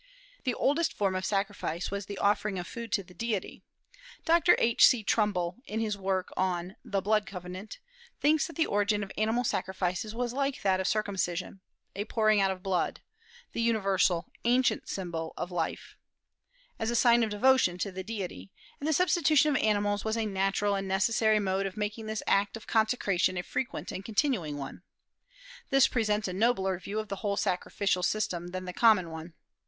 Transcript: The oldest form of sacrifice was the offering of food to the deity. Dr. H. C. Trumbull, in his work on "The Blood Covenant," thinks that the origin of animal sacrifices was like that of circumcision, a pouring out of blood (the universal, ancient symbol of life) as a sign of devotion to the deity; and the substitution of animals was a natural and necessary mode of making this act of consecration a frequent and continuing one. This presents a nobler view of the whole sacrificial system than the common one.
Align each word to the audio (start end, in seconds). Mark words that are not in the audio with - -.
The 0.45 0.55
oldest 0.55 0.93
form 0.93 1.13
of 1.15 1.25
sacrifice 1.25 1.91
was 1.91 2.07
the 2.07 2.17
offering 2.17 2.57
of 2.57 2.65
food 2.65 2.91
to 2.93 3.03
the 3.03 3.13
deity. 3.13 3.61
Dr. 4.25 4.55
H. 4.57 4.87
C. 4.87 5.03
Trumbull, 5.03 5.57
in 5.67 5.79
his 5.79 5.95
work 5.95 6.31
on 6.35 6.75
"The 6.83 7.01
Blood 7.03 7.27
Covenant," 7.27 7.77
thinks 8.19 8.47
that 8.47 8.55
the 8.55 8.65
origin 8.65 9.03
of 9.03 9.11
animal 9.15 9.43
sacrifices 9.43 10.15
was 10.15 10.33
like 10.33 10.63
that 10.63 10.79
of 10.79 10.87
circumcision, 10.87 11.61
a 11.95 12.05
pouring 12.05 12.41
out 12.41 12.49
of 12.49 12.63
blood 12.63 13.01
(the 13.53 13.61
universal, 13.61 14.25
ancient 14.43 14.89
symbol 14.89 15.33
of 15.37 15.51
life) 15.51 15.95
as 16.79 16.89
a 16.89 16.95
sign 16.95 17.21
of 17.21 17.29
devotion 17.29 17.77
to 17.77 17.91
the 17.91 18.01
deity; 18.03 18.49
and 18.79 18.89
the 18.89 18.93
substitution 18.93 19.55
of 19.55 19.61
animals 19.61 20.03
was 20.03 20.17
a 20.17 20.25
natural 20.25 20.73
and 20.73 20.87
necessary 20.87 21.37
mode 21.39 21.67
of 21.67 21.77
making 21.77 22.07
this 22.07 22.23
act 22.25 22.57
of 22.57 22.65
consecration 22.65 23.37
a 23.37 23.43
frequent 23.43 23.91
and 23.91 24.03
continuing 24.03 24.57
one. 24.57 24.81
This 25.69 25.87
presents 25.87 26.27
a 26.27 26.33
nobler 26.33 26.79
view 26.79 26.97
of 26.97 27.09
the 27.09 27.17
whole 27.17 27.37
sacrificial 27.37 28.01
system 28.01 28.47
than 28.47 28.65
the 28.65 28.73
common 28.73 29.11
one. 29.11 29.35